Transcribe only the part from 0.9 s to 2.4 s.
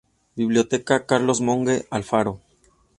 Carlos Monge Alfaro.